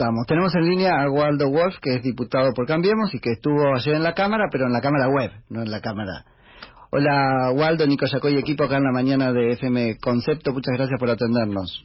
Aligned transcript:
estamos. 0.00 0.26
Tenemos 0.26 0.54
en 0.54 0.62
línea 0.62 1.02
a 1.02 1.10
Waldo 1.10 1.50
Wolf, 1.50 1.76
que 1.82 1.96
es 1.96 2.02
diputado 2.02 2.52
por 2.54 2.66
Cambiemos 2.66 3.14
y 3.14 3.20
que 3.20 3.32
estuvo 3.32 3.74
ayer 3.74 3.96
en 3.96 4.02
la 4.02 4.14
Cámara, 4.14 4.46
pero 4.50 4.64
en 4.64 4.72
la 4.72 4.80
Cámara 4.80 5.08
web, 5.08 5.30
no 5.50 5.60
en 5.60 5.70
la 5.70 5.82
Cámara. 5.82 6.24
Hola, 6.90 7.52
Waldo, 7.54 7.86
Nico 7.86 8.06
Yacoy, 8.06 8.38
equipo 8.38 8.64
acá 8.64 8.78
en 8.78 8.84
la 8.84 8.92
mañana 8.92 9.30
de 9.30 9.50
FM 9.50 9.98
Concepto. 9.98 10.52
Muchas 10.52 10.74
gracias 10.74 10.98
por 10.98 11.10
atendernos. 11.10 11.84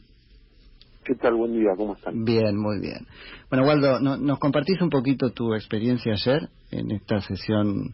¿Qué 1.03 1.15
tal? 1.15 1.35
Buen 1.35 1.59
día, 1.59 1.71
¿cómo 1.75 1.93
están? 1.93 2.23
Bien, 2.23 2.57
muy 2.57 2.79
bien. 2.79 3.05
Bueno, 3.49 3.65
Waldo, 3.67 3.99
¿nos 3.99 4.39
compartís 4.39 4.81
un 4.81 4.89
poquito 4.89 5.31
tu 5.31 5.53
experiencia 5.53 6.13
ayer 6.13 6.47
en 6.71 6.91
esta 6.91 7.19
sesión 7.19 7.93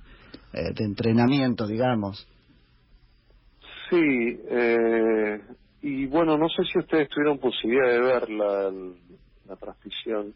eh, 0.54 0.72
de 0.76 0.86
entrenamiento, 0.86 1.66
digamos? 1.66 2.28
Sí, 3.90 3.98
eh, 4.00 5.42
y 5.82 6.06
bueno, 6.06 6.38
no 6.38 6.48
sé 6.48 6.64
si 6.72 6.78
ustedes 6.78 7.10
tuvieron 7.10 7.40
posibilidad 7.40 7.90
de 7.90 8.00
ver 8.00 8.30
la, 8.30 8.72
la 9.48 9.55
transmisión. 9.55 10.34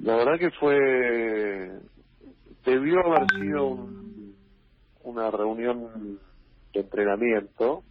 La 0.00 0.16
verdad 0.16 0.38
que 0.38 0.50
fue, 0.52 1.80
debió 2.64 3.00
haber 3.04 3.26
sido 3.32 3.88
una 5.02 5.30
reunión 5.30 6.20
de 6.72 6.80
entrenamiento, 6.80 7.82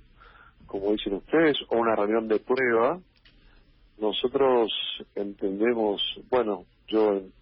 como 0.65 0.91
dicen 0.91 1.15
ustedes, 1.15 1.57
o 1.69 1.77
una 1.77 1.95
reunión 1.95 2.27
de 2.27 2.39
prueba. 2.39 2.99
Nosotros 3.97 4.71
entendemos, 5.15 6.01
bueno, 6.29 6.65
yo 6.87 7.13
en, 7.13 7.33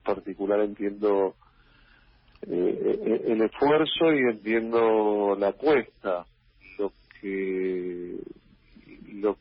particular 0.00 0.60
entiendo 0.60 1.34
eh, 2.42 3.22
el 3.26 3.42
esfuerzo 3.42 4.12
y 4.12 4.20
entiendo 4.20 5.36
la 5.38 5.48
apuesta. 5.48 6.26
Lo 6.78 6.92
que, 7.20 8.16
lo 9.12 9.36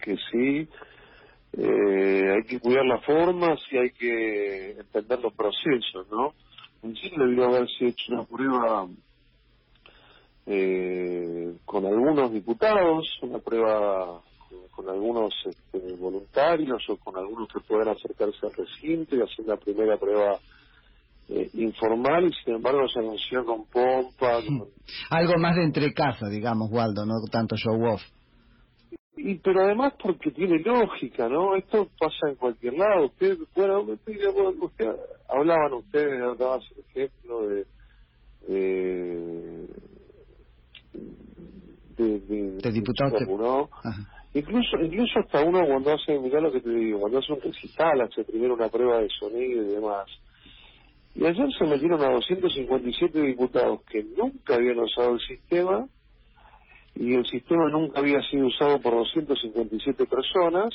que 0.00 0.16
sí 0.32 0.68
eh, 1.58 2.32
hay 2.34 2.42
que 2.42 2.60
cuidar 2.60 2.84
las 2.84 3.04
formas 3.04 3.58
y 3.70 3.78
hay 3.78 3.90
que 3.90 4.72
entender 4.72 5.20
los 5.20 5.32
procesos, 5.32 6.06
¿no? 6.10 6.34
En 6.82 6.94
sí 6.96 7.10
debió 7.16 7.46
haberse 7.46 7.86
hecho 7.86 8.12
una 8.12 8.24
prueba 8.24 8.86
eh, 10.46 11.56
con 11.64 11.86
algunos 11.86 12.32
diputados, 12.32 13.08
una 13.22 13.38
prueba 13.38 14.20
con, 14.70 14.88
algunos 14.88 15.34
este, 15.46 15.96
voluntarios 15.96 16.82
o 16.90 16.96
con 16.98 17.16
algunos 17.16 17.48
que 17.48 17.60
puedan 17.60 17.88
acercarse 17.88 18.46
al 18.46 18.52
recinto 18.52 19.16
y 19.16 19.22
hacer 19.22 19.46
la 19.46 19.56
primera 19.56 19.96
prueba 19.96 20.38
eh, 21.28 21.50
informal 21.54 22.26
y 22.26 22.32
sin 22.44 22.56
embargo 22.56 22.86
se 22.88 23.00
anunció 23.00 23.44
con 23.44 23.64
pompa. 23.66 24.40
Algo 25.10 25.38
más 25.38 25.56
de 25.56 25.64
entre 25.64 25.92
casa, 25.94 26.28
digamos, 26.28 26.70
Waldo, 26.70 27.06
no 27.06 27.14
tanto 27.30 27.56
show 27.56 27.82
off. 27.86 28.02
Y 29.26 29.34
pero 29.40 29.64
además 29.64 29.92
porque 30.00 30.30
tiene 30.30 30.60
lógica, 30.60 31.28
¿no? 31.28 31.56
Esto 31.56 31.88
pasa 31.98 32.28
en 32.28 32.36
cualquier 32.36 32.74
lado. 32.74 33.06
Usted, 33.06 33.36
bueno, 33.56 33.80
usted, 34.60 34.88
hablaban 35.28 35.72
ustedes, 35.72 36.38
daban 36.38 36.60
el 36.60 36.84
ejemplo 36.88 37.48
de, 37.48 37.66
de, 41.96 42.20
de, 42.20 42.70
diputados 42.70 43.20
¿no? 43.26 43.68
Incluso, 44.32 44.76
incluso 44.80 45.18
hasta 45.18 45.42
uno 45.42 45.66
cuando 45.66 45.94
hace, 45.94 46.16
mirá 46.20 46.40
lo 46.40 46.52
que 46.52 46.60
te 46.60 46.70
digo, 46.70 47.00
cuando 47.00 47.18
hace 47.18 47.32
un 47.32 47.40
recital, 47.40 48.02
hace 48.02 48.22
primero 48.22 48.54
una 48.54 48.68
prueba 48.68 49.00
de 49.00 49.08
sonido 49.08 49.60
y 49.60 49.74
demás. 49.74 50.06
Y 51.16 51.26
ayer 51.26 51.48
se 51.58 51.64
metieron 51.64 52.00
a 52.00 52.10
257 52.10 53.20
diputados 53.22 53.80
que 53.90 54.04
nunca 54.04 54.54
habían 54.54 54.78
usado 54.78 55.14
el 55.14 55.20
sistema 55.20 55.88
y 56.96 57.14
el 57.14 57.26
sistema 57.26 57.68
nunca 57.68 58.00
había 58.00 58.22
sido 58.22 58.46
usado 58.46 58.80
por 58.80 58.94
257 58.94 60.06
personas 60.06 60.72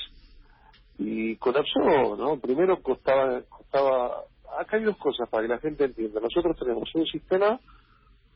y 1.00 1.36
colapsó, 1.38 2.16
¿no? 2.16 2.40
Primero 2.40 2.82
costaba, 2.82 3.42
costaba, 3.50 4.24
acá 4.60 4.78
hay 4.78 4.84
dos 4.84 4.98
cosas 4.98 5.28
para 5.30 5.44
que 5.44 5.54
la 5.54 5.60
gente 5.60 5.86
entienda. 5.86 6.22
Nosotros 6.22 6.56
tenemos 6.60 6.94
un 6.94 7.06
sistema 7.08 7.60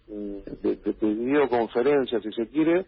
mm, 0.08 0.38
de, 0.64 0.76
de, 0.78 0.96
videoconferencia, 1.02 2.20
si 2.22 2.32
se 2.32 2.48
quiere, 2.48 2.88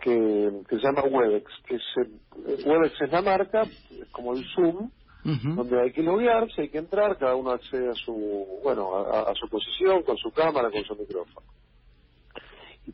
que, 0.00 0.62
se 0.70 0.76
llama 0.76 1.02
Webex, 1.02 1.50
que 1.66 1.74
es, 1.74 2.64
Webex 2.64 3.02
es 3.02 3.10
la 3.10 3.22
marca, 3.22 3.62
es 3.62 4.08
como 4.12 4.34
el 4.34 4.44
Zoom, 4.54 4.90
donde 5.24 5.82
hay 5.82 5.92
que 5.92 6.02
loguearse, 6.02 6.62
hay 6.62 6.68
que 6.70 6.78
entrar, 6.78 7.18
cada 7.18 7.34
uno 7.34 7.50
accede 7.50 7.90
a 7.90 7.94
su, 7.94 8.46
bueno, 8.62 8.96
a 8.96 9.34
su 9.34 9.48
posición, 9.48 10.02
con 10.02 10.16
su 10.16 10.30
cámara, 10.30 10.70
con 10.70 10.82
su 10.84 10.94
micrófono. 10.94 11.46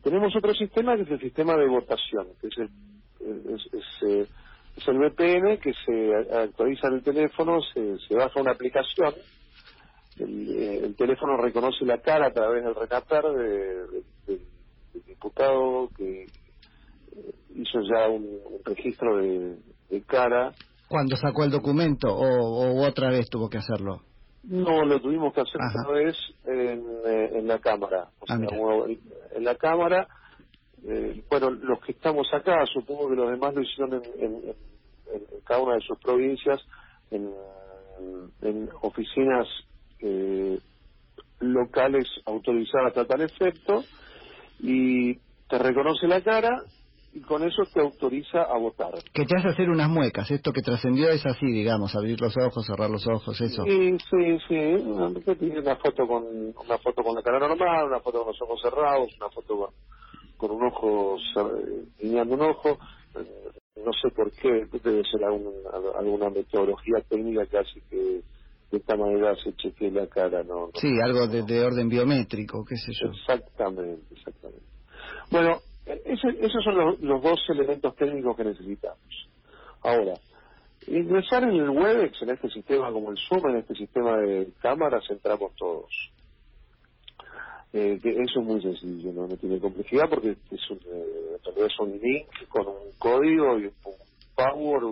Tenemos 0.03 0.35
otro 0.35 0.53
sistema 0.53 0.95
que 0.95 1.03
es 1.03 1.11
el 1.11 1.19
sistema 1.19 1.55
de 1.55 1.67
votación, 1.67 2.27
que 2.39 2.47
es 2.47 2.57
el, 2.57 2.69
es, 3.53 4.87
el 4.87 4.97
VPN 4.97 5.57
que 5.57 5.73
se 5.85 6.15
actualiza 6.35 6.87
en 6.87 6.93
el 6.95 7.03
teléfono, 7.03 7.59
se, 7.73 7.97
se 7.99 8.15
baja 8.15 8.39
una 8.39 8.51
aplicación, 8.51 9.13
el, 10.19 10.83
el, 10.83 10.95
teléfono 10.95 11.37
reconoce 11.37 11.85
la 11.85 11.99
cara 11.99 12.27
a 12.27 12.31
través 12.31 12.63
del 12.63 12.75
recatar 12.75 13.23
del 13.23 14.03
diputado 15.05 15.89
que 15.95 16.25
hizo 17.55 17.81
ya 17.81 18.07
un, 18.07 18.39
registro 18.65 19.17
de, 19.17 19.57
cara. 20.05 20.53
¿Cuándo 20.87 21.15
sacó 21.17 21.43
el 21.43 21.51
documento 21.51 22.07
o 22.09 22.87
otra 22.87 23.09
vez 23.09 23.27
tuvo 23.29 23.49
que 23.49 23.57
hacerlo? 23.57 24.06
No, 24.47 24.85
lo 24.85 25.01
tuvimos 25.01 25.33
que 25.33 25.41
hacer 25.41 25.59
una 25.59 25.89
vez 25.89 26.15
en, 26.45 26.85
eh, 27.05 27.31
en 27.33 27.47
la 27.47 27.59
Cámara. 27.59 28.07
O 28.19 28.25
ah, 28.29 28.37
sea, 28.37 29.37
en 29.37 29.43
la 29.43 29.55
Cámara, 29.55 30.07
eh, 30.85 31.21
bueno, 31.29 31.49
los 31.49 31.81
que 31.81 31.91
estamos 31.91 32.33
acá, 32.33 32.65
supongo 32.65 33.09
que 33.09 33.15
los 33.17 33.29
demás 33.29 33.53
lo 33.53 33.61
hicieron 33.61 34.01
en, 34.17 34.55
cada 35.43 35.61
una 35.61 35.75
de 35.75 35.81
sus 35.81 35.97
provincias, 35.99 36.61
en, 37.11 37.29
oficinas 38.81 39.47
eh, 39.99 40.59
locales 41.39 42.07
autorizadas 42.25 42.95
a 42.97 43.05
tal 43.05 43.21
efecto, 43.21 43.83
y 44.59 45.15
te 45.49 45.57
reconoce 45.57 46.07
la 46.07 46.21
cara 46.21 46.63
y 47.17 47.21
con 47.21 47.41
eso 47.41 47.63
te 47.73 47.81
autoriza 47.81 48.43
a 48.43 48.57
votar. 48.59 48.93
Que 49.11 49.25
te 49.25 49.35
hace 49.35 49.47
hacer 49.47 49.69
unas 49.69 49.89
muecas, 49.89 50.29
esto 50.29 50.53
que 50.53 50.61
trascendió 50.61 51.09
es 51.09 51.25
así, 51.25 51.47
digamos, 51.47 51.95
abrir 51.95 52.21
los 52.21 52.37
ojos, 52.37 52.63
cerrar 52.63 52.91
los 52.91 53.07
ojos, 53.07 53.41
eso. 53.41 53.63
Sí, 53.63 53.97
sí, 54.09 54.37
sí, 54.47 54.55
una 54.55 55.75
foto 55.77 56.07
con 56.07 56.23
una 56.23 56.77
foto 56.77 57.03
con 57.03 57.15
la 57.15 57.23
cara 57.23 57.39
normal, 57.39 57.87
una 57.87 57.99
foto 58.01 58.19
con 58.19 58.27
los 58.27 58.41
ojos 58.43 58.61
cerrados, 58.61 59.09
una 59.17 59.29
foto 59.29 59.73
con, 60.37 60.51
un 60.51 60.67
ojo 60.67 61.17
guiñando 61.99 62.35
un 62.35 62.41
ojo, 62.41 62.77
eh, 63.15 63.49
no 63.83 63.91
sé 63.93 64.09
por 64.15 64.31
qué, 64.33 64.67
debe 64.83 65.03
ser 65.03 65.23
alguna 65.23 66.29
metodología 66.29 67.01
técnica 67.09 67.47
que 67.47 67.57
hace 67.57 67.81
que 67.89 68.21
de 68.69 68.77
esta 68.77 68.95
manera 68.95 69.33
se 69.43 69.55
chequee 69.55 69.89
la 69.89 70.05
cara, 70.05 70.43
¿no? 70.43 70.69
sí, 70.75 70.99
algo 71.03 71.25
de, 71.25 71.41
de 71.41 71.65
orden 71.65 71.89
biométrico, 71.89 72.63
qué 72.63 72.75
sé 72.75 72.91
yo. 73.01 73.09
Exactamente, 73.09 74.13
exactamente. 74.13 74.65
Bueno, 75.31 75.61
esos 75.87 76.63
son 76.63 76.75
los, 76.75 77.21
dos 77.21 77.39
elementos 77.49 77.95
técnicos 77.95 78.35
que 78.35 78.43
necesitamos. 78.43 79.29
Ahora, 79.81 80.13
ingresar 80.87 81.43
en 81.43 81.55
el 81.55 81.69
WebEx, 81.69 82.21
en 82.21 82.29
este 82.31 82.49
sistema 82.49 82.91
como 82.91 83.11
el 83.11 83.17
Zoom, 83.17 83.49
en 83.49 83.57
este 83.57 83.75
sistema 83.75 84.17
de 84.17 84.49
cámaras, 84.61 85.09
entramos 85.09 85.55
todos. 85.55 85.91
Eh, 87.73 87.99
eso 88.03 88.39
es 88.39 88.45
muy 88.45 88.61
sencillo, 88.61 89.11
¿no? 89.11 89.27
tiene 89.37 89.59
complejidad 89.59 90.09
porque 90.09 90.37
es 90.51 90.69
un, 90.71 90.79
eh, 90.85 91.67
un 91.79 91.99
link 91.99 92.27
con 92.49 92.67
un 92.67 92.91
código 92.97 93.59
y 93.59 93.65
un, 93.65 93.73
power 94.35 94.83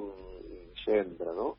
y 0.50 0.84
se 0.84 1.00
entra, 1.00 1.32
¿no? 1.34 1.58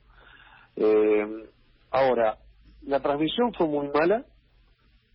Eh, 0.75 1.49
ahora, 1.91 2.37
la 2.83 2.99
transmisión 2.99 3.53
fue 3.53 3.67
muy 3.67 3.87
mala 3.89 4.25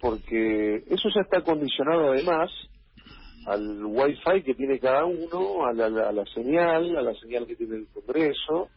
porque 0.00 0.82
eso 0.88 1.08
ya 1.14 1.20
está 1.20 1.42
condicionado 1.42 2.12
además 2.12 2.50
al 3.46 3.84
wifi 3.84 4.42
que 4.44 4.54
tiene 4.54 4.78
cada 4.78 5.04
uno, 5.04 5.66
a 5.66 5.72
la, 5.72 6.24
señal, 6.26 6.96
a 6.96 7.02
la 7.02 7.14
señal 7.14 7.46
que 7.46 7.56
tiene 7.56 7.76
el 7.76 7.86
Congreso. 7.88 8.68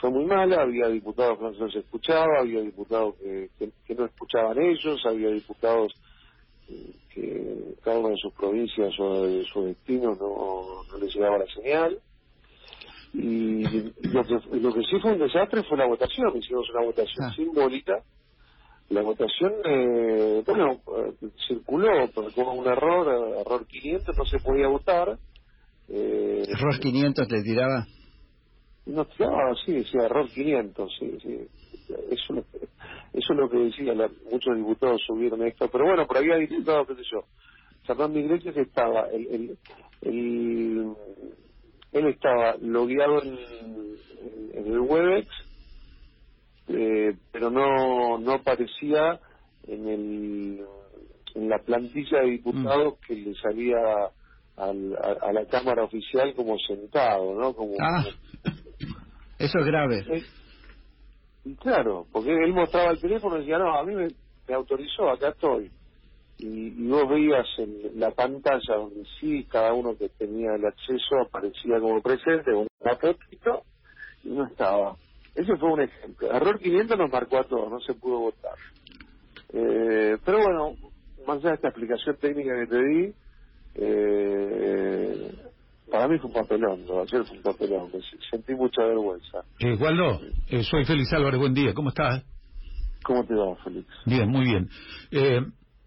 Fue 0.00 0.10
muy 0.10 0.26
mala, 0.26 0.62
había 0.62 0.86
diputados 0.88 1.38
que 1.38 1.58
no 1.58 1.70
se 1.70 1.80
escuchaba, 1.80 2.40
había 2.40 2.60
diputados 2.60 3.16
que, 3.16 3.50
que, 3.86 3.94
no 3.96 4.04
escuchaban 4.04 4.56
ellos, 4.60 5.04
había 5.04 5.30
diputados 5.30 5.92
eh, 6.68 6.92
que 7.12 7.74
cada 7.82 7.98
una 7.98 8.10
de 8.10 8.16
sus 8.18 8.32
provincias 8.34 8.94
o 9.00 9.26
de 9.26 9.44
su 9.44 9.64
destino 9.64 10.14
no, 10.14 10.84
no 10.88 10.98
les 10.98 11.12
llegaba 11.12 11.38
la 11.38 11.46
señal. 11.46 11.98
Y 13.12 13.64
lo 14.02 14.22
que, 14.22 14.58
lo 14.60 14.72
que 14.72 14.82
sí 14.82 15.00
fue 15.00 15.14
un 15.14 15.18
desastre 15.18 15.64
fue 15.64 15.78
la 15.78 15.86
votación, 15.86 16.36
hicimos 16.36 16.70
una 16.70 16.84
votación 16.84 17.26
ah. 17.26 17.32
simbólica 17.34 18.04
la 18.90 19.02
votación, 19.02 19.52
eh, 19.64 20.42
bueno, 20.46 20.80
eh, 20.96 21.28
circuló, 21.46 22.10
como 22.34 22.54
un 22.54 22.66
error, 22.66 23.36
error 23.38 23.66
500, 23.66 24.16
no 24.16 24.24
se 24.24 24.38
podía 24.38 24.68
votar. 24.68 25.18
Eh, 25.88 26.44
¿Error 26.48 26.78
500 26.80 27.30
le 27.30 27.42
tiraba? 27.42 27.86
No 28.86 29.04
tiraba, 29.04 29.54
sí, 29.64 29.72
decía 29.72 30.04
error 30.04 30.28
500, 30.30 30.96
sí, 30.98 31.18
sí. 31.22 31.38
Eso, 32.10 32.34
eso 33.12 33.32
es 33.32 33.38
lo 33.38 33.50
que 33.50 33.58
decían, 33.58 33.98
muchos 34.30 34.56
diputados 34.56 35.02
subieron 35.06 35.46
esto, 35.46 35.68
pero 35.70 35.84
bueno, 35.84 36.06
por 36.06 36.18
había 36.18 36.36
diputados, 36.36 36.88
qué 36.88 36.94
sé 36.94 37.02
yo. 37.12 37.24
Fernando 37.84 38.18
Iglesias 38.18 38.56
estaba, 38.56 39.08
el, 39.08 39.26
el, 39.26 39.58
el, 40.02 40.92
él 41.92 42.06
estaba 42.06 42.56
logueado 42.60 43.22
en, 43.22 43.38
en 44.54 44.72
el 44.72 44.80
Webex, 44.80 45.28
eh, 46.68 47.16
pero 47.32 47.50
no, 47.50 48.18
no 48.18 48.32
aparecía 48.32 49.20
en, 49.66 49.88
el, 49.88 50.60
en 51.34 51.48
la 51.48 51.58
plantilla 51.58 52.20
de 52.20 52.30
diputados 52.30 52.94
mm. 52.94 53.06
que 53.06 53.14
le 53.14 53.34
salía 53.34 53.78
al, 54.56 54.96
a, 54.96 55.32
la 55.32 55.46
Cámara 55.46 55.84
Oficial 55.84 56.34
como 56.34 56.58
sentado, 56.58 57.34
¿no? 57.34 57.54
Como, 57.54 57.74
ah, 57.80 58.04
eso 59.38 59.58
es 59.58 59.66
grave. 59.66 60.04
Eh, 60.10 60.22
y 61.44 61.54
claro, 61.56 62.06
porque 62.12 62.30
él 62.30 62.52
mostraba 62.52 62.90
el 62.90 63.00
teléfono 63.00 63.36
y 63.36 63.40
decía, 63.40 63.58
no, 63.58 63.78
a 63.78 63.84
mí 63.84 63.94
me, 63.94 64.08
me 64.48 64.54
autorizó, 64.54 65.10
acá 65.10 65.28
estoy 65.28 65.70
y, 66.38 66.88
vos 66.88 67.08
veías 67.08 67.46
en 67.58 67.98
la 67.98 68.10
pantalla 68.12 68.76
donde 68.76 69.04
sí 69.20 69.44
cada 69.50 69.72
uno 69.72 69.96
que 69.96 70.08
tenía 70.08 70.54
el 70.54 70.64
acceso 70.64 71.20
aparecía 71.26 71.80
como 71.80 72.00
presente 72.00 72.52
con 72.52 72.60
un 72.60 72.98
fotito 73.00 73.62
y 74.24 74.28
no 74.30 74.46
estaba. 74.46 74.96
Ese 75.38 75.56
fue 75.56 75.72
un 75.72 75.80
ejemplo. 75.80 76.32
Error 76.32 76.58
500 76.58 76.98
nos 76.98 77.12
marcó 77.12 77.38
a 77.38 77.44
todos, 77.44 77.70
no 77.70 77.78
se 77.78 77.94
pudo 77.94 78.18
votar. 78.18 78.56
Eh, 79.52 80.16
pero 80.24 80.38
bueno, 80.42 80.74
más 81.28 81.38
allá 81.38 81.50
de 81.50 81.54
esta 81.54 81.68
explicación 81.68 82.16
técnica 82.16 82.56
que 82.58 82.66
te 82.66 82.84
di, 82.84 83.14
eh, 83.74 85.32
para 85.88 86.08
mí 86.08 86.18
fue 86.18 86.26
un 86.26 86.34
papelón, 86.34 86.80
ayer 86.82 87.24
fue 87.24 87.36
un 87.36 87.42
papelón, 87.44 87.92
sentí 88.28 88.52
mucha 88.56 88.82
vergüenza. 88.82 89.44
Eh, 89.60 89.76
Waldo, 89.80 90.20
eh, 90.48 90.64
soy 90.64 90.84
Félix 90.84 91.12
Álvarez, 91.12 91.38
buen 91.38 91.54
día, 91.54 91.72
¿cómo 91.72 91.90
estás? 91.90 92.24
¿Cómo 93.04 93.24
te 93.24 93.34
va, 93.34 93.54
Félix? 93.62 93.86
Bien, 94.06 94.28
muy 94.28 94.44
bien. 94.44 94.68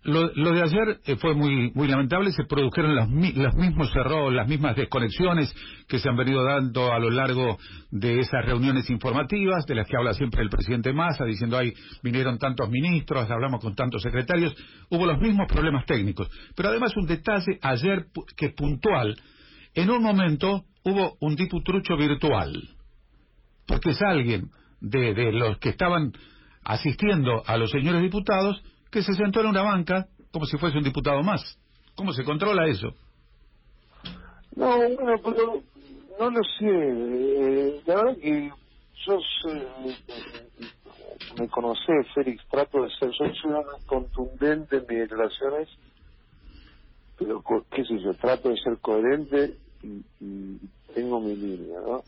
Eh, 0.04 0.32
lo, 0.36 0.52
de 0.52 0.62
ayer 0.64 1.00
eh, 1.06 1.16
fue 1.18 1.36
muy 1.36 1.72
muy 1.76 1.88
lamentable, 1.88 2.32
se 2.32 2.46
produjeron 2.46 2.96
los, 2.96 3.08
los 3.36 3.54
mismos 3.56 3.92
errores, 3.96 4.36
las 4.36 4.48
mismas 4.48 4.76
desconexiones 4.76 5.54
que 5.88 6.00
se 6.00 6.10
han 6.10 6.16
venido 6.16 6.44
dando 6.44 6.92
a 6.92 7.00
lo 7.00 7.12
largo 7.12 7.58
de 7.92 8.20
esas 8.20 8.44
reuniones 8.46 8.90
informativas, 8.90 9.66
de 9.66 9.76
las 9.76 9.88
que 9.88 9.98
habla 9.98 10.14
siempre 10.14 10.42
el 10.42 10.50
presidente 10.50 10.92
Massa, 10.92 11.26
diciendo, 11.26 11.58
ahí 11.58 11.74
vinieron 12.02 12.40
tantos 12.40 12.70
ministros, 12.70 13.30
hablamos 13.30 13.62
con 13.62 13.76
tantos 13.76 14.02
secretarios, 14.02 14.56
hubo 14.90 15.06
los 15.06 15.20
mismos 15.20 15.48
problemas 15.48 15.86
técnicos. 15.86 16.30
Pero 16.56 16.70
además 16.70 16.96
un 16.98 17.06
detalle 17.06 17.60
ayer 17.62 18.08
que 18.36 18.50
puntual, 18.50 19.16
en 19.76 19.90
un 19.90 20.02
momento 20.02 20.66
hubo 20.84 21.16
un 21.20 21.36
diputrucho 21.36 21.96
virtual, 21.96 22.52
porque 23.68 23.92
es 23.92 24.02
alguien 24.02 24.50
de, 24.80 25.14
de 25.14 25.32
los 25.32 25.60
que 25.60 25.70
estaban 25.70 26.12
asistiendo 26.64 27.44
a 27.46 27.58
los 27.58 27.70
señores 27.70 28.02
diputados, 28.02 28.62
que 28.92 29.02
se 29.02 29.14
sentó 29.14 29.40
en 29.40 29.48
una 29.48 29.64
banca 29.64 30.08
como 30.32 30.46
si 30.46 30.58
fuese 30.58 30.78
un 30.78 30.84
diputado 30.84 31.24
más. 31.24 31.58
¿Cómo 31.96 32.14
se 32.14 32.24
controla 32.24 32.68
eso? 32.68 32.90
No, 34.56 34.78
bueno, 34.78 35.22
pero 35.24 35.62
no 36.20 36.30
lo 36.30 36.44
sé. 36.60 36.68
Eh, 36.68 37.82
la 37.86 37.96
verdad 37.96 38.18
que 38.18 38.52
yo 39.06 39.20
me 41.38 41.48
conocé, 41.50 41.94
Félix, 42.14 42.44
trato 42.50 42.84
de 42.84 42.90
ser, 42.92 43.14
soy 43.14 43.32
contundente 43.86 44.78
en 44.78 44.86
mis 44.88 45.00
declaraciones, 45.00 45.70
pero 47.18 47.44
qué 47.72 47.84
sé 47.86 48.00
yo, 48.00 48.14
trato 48.16 48.50
de 48.50 48.58
ser 48.58 48.78
coherente 48.80 49.56
y, 49.82 50.04
tengo 50.94 51.22
mi 51.22 51.36
línea, 51.36 51.80
¿no? 51.80 52.04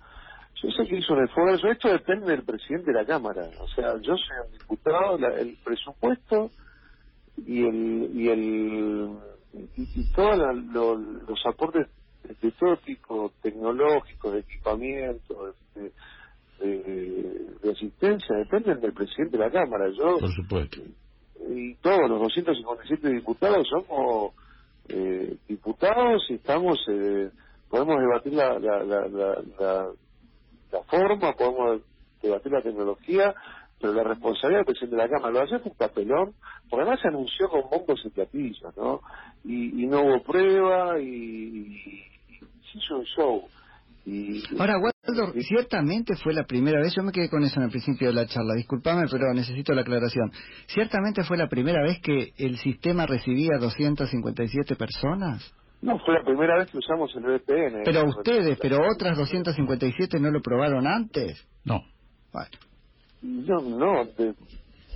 Yo 0.61 0.69
sé 0.71 0.85
que 0.87 0.97
hizo 0.97 1.13
un 1.13 1.23
esfuerzo, 1.23 1.67
esto 1.67 1.89
depende 1.89 2.27
del 2.27 2.43
presidente 2.43 2.91
de 2.91 2.99
la 2.99 3.05
Cámara, 3.05 3.49
o 3.59 3.67
sea, 3.69 3.93
yo 4.01 4.15
soy 4.17 4.45
un 4.45 4.51
diputado, 4.51 5.15
el 5.15 5.57
presupuesto 5.63 6.51
y 7.37 7.65
el 7.65 8.11
y 8.13 8.29
el 8.29 9.09
y, 9.53 10.11
todos 10.13 10.37
los 11.27 11.45
aportes 11.45 11.87
de 12.41 12.51
todo 12.51 12.77
tipo 12.77 13.31
tecnológicos 13.41 14.33
de 14.33 14.39
equipamiento 14.39 15.53
de, 15.75 15.91
de, 16.59 17.71
asistencia 17.71 18.35
dependen 18.37 18.79
del 18.79 18.93
presidente 18.93 19.37
de 19.37 19.43
la 19.43 19.51
cámara. 19.51 19.89
Yo 19.89 20.19
por 20.19 20.31
supuesto. 20.31 20.81
y 21.49 21.75
todos 21.75 22.09
los 22.09 22.19
257 22.21 23.09
diputados 23.09 23.67
somos 23.69 24.33
eh, 24.89 25.37
diputados 25.47 26.23
y 26.29 26.35
estamos 26.35 26.79
eh, 26.89 27.29
podemos 27.69 27.99
debatir 27.99 28.33
la 28.33 28.59
la, 28.59 28.83
la, 28.83 29.07
la, 29.07 29.87
la 30.71 30.83
forma 30.83 31.33
podemos 31.33 31.81
debatir 32.21 32.51
la 32.51 32.61
tecnología 32.61 33.33
pero 33.83 33.95
la 33.95 34.03
responsabilidad 34.05 34.59
del 34.59 34.65
presidente 34.65 34.95
de 34.95 35.01
la 35.01 35.09
Cámara 35.09 35.33
lo 35.33 35.41
hace 35.41 35.59
fue 35.59 35.71
un 35.71 35.77
papelón, 35.77 36.33
porque 36.69 36.83
además 36.83 37.01
se 37.01 37.09
anunció 37.09 37.49
con 37.49 37.63
bombos 37.69 38.01
y 38.05 38.09
platillos, 38.11 38.77
¿no? 38.77 39.01
Y, 39.43 39.85
no 39.87 40.03
hubo 40.03 40.23
prueba 40.23 40.97
y, 41.01 42.05
se 42.71 42.77
hizo 42.77 42.95
un 42.95 43.03
show. 43.03 43.43
Y, 44.05 44.41
Ahora, 44.57 44.75
Waldo, 44.77 45.33
ciertamente 45.41 46.15
fue 46.15 46.33
la 46.33 46.45
primera 46.45 46.79
vez, 46.79 46.95
yo 46.95 47.03
me 47.03 47.11
quedé 47.11 47.29
con 47.29 47.43
eso 47.43 47.59
en 47.59 47.65
el 47.65 47.71
principio 47.71 48.07
de 48.07 48.13
la 48.13 48.25
charla, 48.25 48.53
discúlpame, 48.55 49.05
pero 49.11 49.33
necesito 49.33 49.73
la 49.73 49.81
aclaración. 49.81 50.31
¿Ciertamente 50.67 51.25
fue 51.25 51.35
la 51.35 51.49
primera 51.49 51.83
vez 51.83 51.99
que 52.01 52.31
el 52.37 52.57
sistema 52.59 53.05
recibía 53.05 53.57
257 53.59 54.77
personas? 54.77 55.53
No, 55.81 55.99
fue 55.99 56.13
la 56.13 56.23
primera 56.23 56.57
vez 56.57 56.71
que 56.71 56.77
usamos 56.77 57.13
el 57.17 57.23
VPN. 57.23 57.81
Pero 57.83 58.05
ustedes, 58.05 58.57
pero 58.61 58.77
otras 58.89 59.17
257 59.17 60.21
no 60.21 60.31
lo 60.31 60.41
probaron 60.41 60.87
antes. 60.87 61.45
No. 61.65 61.81
Bueno. 62.31 62.72
No, 63.23 63.61
no, 63.61 64.03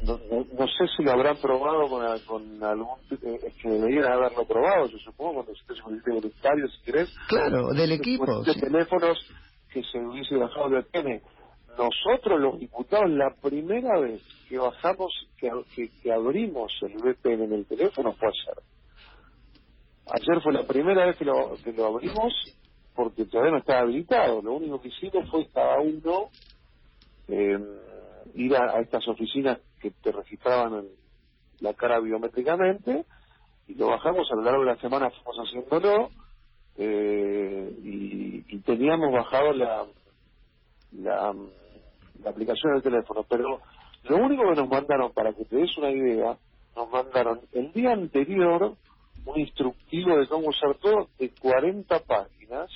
no, 0.04 0.68
sé 0.68 0.88
si 0.96 1.04
lo 1.04 1.12
habrán 1.12 1.38
probado 1.38 1.88
con, 1.88 2.20
con 2.26 2.64
algún... 2.64 3.00
Eh, 3.24 3.40
es 3.48 3.54
que 3.56 3.70
deberían 3.70 4.12
haberlo 4.12 4.46
probado, 4.46 4.88
yo 4.88 4.98
supongo, 5.00 5.46
cuando 5.46 5.82
con 5.82 5.94
el 5.94 6.02
voluntario, 6.02 6.68
si 6.68 6.82
querés. 6.84 7.10
Claro, 7.30 7.70
del 7.70 7.94
equipo. 7.94 8.44
De 8.44 8.54
teléfonos 8.54 9.18
que 9.72 9.82
se 9.84 9.98
hubiese 10.00 10.36
bajado 10.36 10.68
el 10.68 10.84
VPN. 10.84 11.22
Nosotros, 11.78 12.40
los 12.40 12.60
diputados, 12.60 13.10
la 13.12 13.34
primera 13.42 13.98
vez 14.00 14.22
que 14.50 14.58
bajamos, 14.58 15.14
que, 15.38 15.50
que, 16.02 16.12
abrimos 16.12 16.72
el 16.82 16.98
VPN 16.98 17.44
en 17.44 17.54
el 17.54 17.66
teléfono 17.66 18.14
fue 18.14 18.28
ayer. 18.28 18.64
Ayer 20.08 20.42
fue 20.42 20.54
la 20.54 20.68
primera 20.68 21.06
vez 21.06 21.16
que 21.18 21.26
lo, 21.26 21.56
que 21.64 21.72
lo 21.72 21.86
abrimos 21.86 22.34
porque 22.94 23.26
todavía 23.26 23.52
no 23.52 23.60
estaba 23.60 23.82
habilitado. 23.82 24.42
Lo 24.42 24.56
único 24.56 24.82
que 24.82 24.90
hicimos 24.90 25.30
fue 25.30 25.48
cada 25.48 25.80
uno... 25.80 26.30
Eh, 27.30 27.58
ir 28.38 28.56
a, 28.56 28.80
estas 28.80 29.08
oficinas 29.08 29.60
que 29.80 29.92
te 29.92 30.12
registraban 30.12 30.74
en 30.76 30.88
la 31.60 31.74
cara 31.74 32.00
biométricamente 32.00 33.06
y 33.68 33.74
lo 33.74 33.88
bajamos 33.88 34.32
a 34.32 34.36
lo 34.36 34.44
largo 34.44 34.62
de 34.62 34.72
la 34.72 34.78
semana 34.78 35.10
fuimos 35.10 35.38
haciéndolo 35.38 36.10
eh, 36.78 37.76
y, 37.84 38.46
y, 38.48 38.60
teníamos 38.60 39.12
bajado 39.12 39.52
la, 39.54 39.86
la, 40.92 41.34
la 42.24 42.30
aplicación 42.30 42.74
del 42.74 42.84
teléfono 42.84 43.26
pero 43.28 43.60
lo 44.04 44.18
único 44.18 44.44
que 44.44 44.62
nos 44.62 44.70
mandaron 44.70 45.12
para 45.12 45.34
que 45.34 45.46
te 45.46 45.56
des 45.56 45.76
una 45.78 45.90
idea 45.90 46.38
nos 46.76 46.90
mandaron 46.92 47.42
el 47.54 47.74
día 47.74 47.94
anterior 47.94 48.76
un 49.26 49.40
instructivo 49.40 50.16
de 50.16 50.28
cómo 50.28 50.50
usar 50.50 50.76
todo 50.76 51.10
de 51.18 51.32
40 51.32 52.00
páginas 52.02 52.70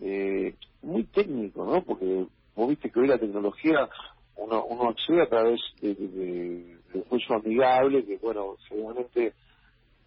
eh, 0.00 0.54
muy 0.80 1.04
técnico 1.04 1.66
no 1.66 1.82
porque 1.82 2.24
vos 2.56 2.68
viste 2.68 2.90
que 2.90 3.00
hoy 3.00 3.08
la 3.08 3.18
tecnología 3.18 3.88
uno, 4.36 4.64
uno 4.64 4.90
accede 4.90 5.22
a 5.22 5.28
través 5.28 5.60
de, 5.80 5.94
de, 5.94 6.78
un 6.94 7.04
juicio 7.04 7.36
amigable, 7.36 8.04
que 8.04 8.18
bueno, 8.18 8.56
seguramente 8.68 9.34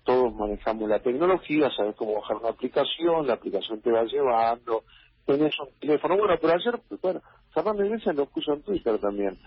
todos 0.03 0.34
manejamos 0.36 0.88
la 0.88 1.00
tecnología, 1.00 1.70
sabes 1.75 1.96
cómo 1.96 2.15
bajar 2.15 2.38
una 2.38 2.50
aplicación, 2.50 3.27
la 3.27 3.34
aplicación 3.34 3.82
te 3.82 3.91
va 3.91 4.03
llevando, 4.03 4.84
tenés 5.25 5.53
un 5.60 5.70
teléfono, 5.79 6.17
bueno, 6.17 6.36
pero 6.39 6.53
ayer, 6.53 6.79
pues, 6.88 7.01
bueno, 7.01 7.22
Fernando 7.53 7.86
Iglesias 7.86 8.15
lo 8.15 8.25
puso 8.27 8.53
en 8.53 8.62
Twitter 8.62 9.00
también, 9.00 9.38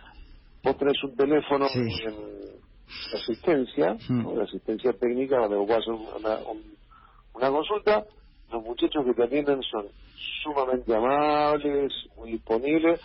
vos 0.65 0.77
tenés 0.77 1.03
un 1.05 1.17
teléfono 1.17 1.67
en 1.75 2.15
asistencia, 3.15 3.97
mm. 4.09 4.41
asistencia 4.41 4.93
técnica, 4.95 5.39
donde 5.39 5.57
vos 5.57 5.69
vas 5.69 5.87
a 5.87 5.93
una, 5.93 6.39
una 7.35 7.51
consulta, 7.51 8.05
los 8.51 8.63
muchachos 8.65 9.05
que 9.05 9.15
te 9.15 9.25
atienden 9.25 9.63
son 9.63 9.87
sumamente 10.43 10.95
amables, 10.95 11.93
muy 12.17 12.33
disponibles, 12.33 13.01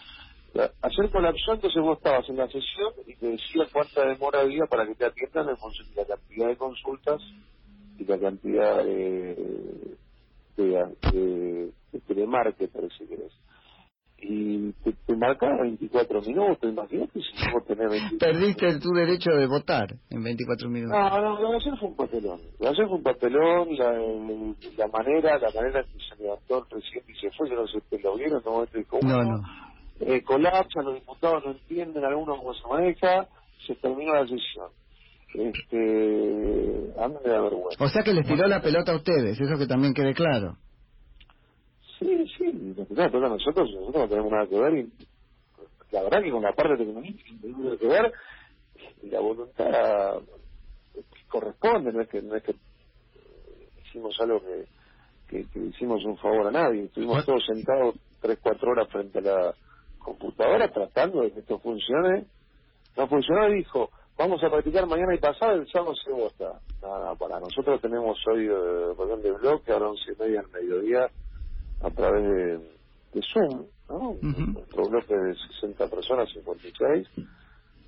Ayer 0.55 1.10
colapsó, 1.12 1.53
entonces 1.53 1.81
vos 1.81 1.98
estabas 1.98 2.29
en 2.29 2.38
la 2.38 2.48
sesión 2.48 2.93
y 3.07 3.15
te 3.15 3.27
decía 3.27 3.67
cuánta 3.72 4.05
demora 4.05 4.41
había 4.41 4.65
para 4.69 4.86
que 4.86 4.93
te 4.95 5.05
atiendan 5.05 5.50
en 5.50 5.57
función 5.57 5.89
de 5.89 5.95
la 5.95 6.05
cantidad 6.05 6.48
de 6.48 6.57
consultas 6.57 7.22
y 7.98 8.05
la 8.05 8.19
cantidad 8.19 8.83
de, 8.83 9.98
de, 10.57 10.95
de, 11.12 11.72
de 11.91 12.01
telemarketer, 12.01 12.89
si 12.98 13.07
querés. 13.07 13.33
Y 14.19 14.72
te, 14.83 14.93
te 14.93 15.15
marcaba 15.15 15.63
24 15.63 16.22
minutos, 16.22 16.72
imagínate 16.72 17.19
si 17.19 17.51
vos 17.51 17.65
tenés 17.65 17.89
24 17.89 18.19
Perdiste 18.19 18.79
tu 18.79 18.89
derecho 18.91 19.31
de 19.31 19.48
votar 19.48 19.88
en 20.12 20.24
24 20.24 20.69
minutos. 20.69 20.98
No, 20.98 21.22
no, 21.22 21.41
lo 21.41 21.50
de 21.50 21.57
ayer 21.57 21.74
fue 21.79 21.89
un 21.89 21.95
papelón. 21.95 22.41
Lo 22.60 22.65
de 22.65 22.69
ayer 22.69 22.88
fue 22.88 22.98
un 22.98 23.03
papelón, 23.03 23.75
la, 23.75 23.91
la 24.77 24.88
manera, 24.88 25.39
la 25.39 25.51
manera 25.51 25.81
en 25.81 25.88
que 25.88 26.00
se 26.07 26.24
levantó 26.24 26.60
el 26.60 26.65
presidente 26.67 27.12
y 27.12 27.15
se 27.15 27.31
fue, 27.31 27.50
yo 27.50 27.55
no 27.55 27.67
sé 27.67 27.79
si 27.89 27.98
lo 27.98 28.15
vieron, 28.15 28.41
no, 28.45 28.65
no, 29.01 29.24
no 29.24 29.73
eh, 30.00 30.22
colapsan, 30.24 30.86
los 30.86 30.96
diputados 30.96 31.46
no 31.46 31.52
entienden, 31.52 32.04
algunos 32.04 32.40
cómo 32.40 32.54
se 32.54 32.68
maneja, 32.68 33.28
se 33.66 33.76
terminó 33.76 34.14
la 34.14 34.28
sesión. 34.28 34.70
Este, 35.34 36.94
a 36.98 37.08
mí 37.08 37.16
me 37.24 37.32
da 37.32 37.42
vergüenza. 37.42 37.84
O 37.84 37.90
sea 37.90 38.04
que 38.04 38.14
les 38.14 38.26
tiró 38.26 38.48
la 38.48 38.62
pelota 38.62 38.92
a 38.92 38.96
ustedes, 38.96 39.40
eso 39.40 39.58
que 39.58 39.68
también 39.68 39.94
quede 39.94 40.14
claro. 40.14 40.58
Sí, 42.00 42.28
sí, 42.38 42.76
la 42.90 43.10
pelota 43.10 43.28
a 43.28 43.30
nosotros, 43.30 43.72
nosotros 43.72 44.04
no 44.04 44.10
tenemos 44.10 44.32
nada 44.32 44.48
que 44.48 44.60
ver 44.60 44.74
y 44.76 44.94
la 45.92 46.04
verdad 46.04 46.24
que 46.24 46.32
con 46.32 46.42
la 46.42 46.54
parte 46.54 46.78
tecnológica 46.78 47.24
tiene 47.42 47.78
que 47.78 47.88
ver 47.88 48.12
y 49.04 49.10
la 49.10 49.20
voluntad 49.20 50.22
corresponde, 51.28 51.92
no 51.92 52.02
es 52.02 52.10
que, 52.10 52.22
no 52.22 52.36
es 52.36 52.44
que 52.44 52.56
hicimos 53.86 54.16
algo 54.20 54.42
que, 55.28 55.46
que, 55.46 55.60
hicimos 55.60 56.04
un 56.06 56.18
favor 56.18 56.48
a 56.48 56.52
nadie, 56.52 56.84
estuvimos 56.84 57.26
todos 57.26 57.44
sentados 57.46 57.96
tres, 58.22 58.40
cuatro 58.42 58.72
horas 58.72 58.88
frente 58.90 59.20
a 59.20 59.22
la 59.22 59.56
computadora 60.03 60.72
tratando 60.72 61.22
de 61.22 61.31
que 61.31 61.39
esto 61.39 61.60
funcione, 61.60 62.25
no 62.95 63.07
funcionó 63.07 63.50
y 63.50 63.57
dijo, 63.57 63.89
vamos 64.17 64.43
a 64.43 64.50
practicar 64.50 64.86
mañana 64.86 65.15
y 65.15 65.19
pasado, 65.19 65.53
el 65.53 65.67
sábado 65.67 65.95
se 65.95 66.12
vota. 66.12 66.60
Nada, 66.81 67.15
para 67.15 67.39
nosotros 67.39 67.81
tenemos 67.81 68.17
hoy 68.27 68.45
eh, 68.45 69.22
de 69.24 69.31
blog, 69.31 69.62
ahora 69.69 69.89
once 69.89 70.12
y 70.12 70.22
media 70.22 70.41
al 70.41 70.50
mediodía, 70.50 71.07
a 71.81 71.89
través 71.89 72.24
de, 72.24 72.57
de 73.13 73.22
Zoom, 73.33 73.65
¿no? 73.89 74.17
Nuestro 74.53 74.88
bloque 74.88 75.15
de 75.15 75.36
60 75.62 75.88
personas, 75.88 76.29
56. 76.33 77.07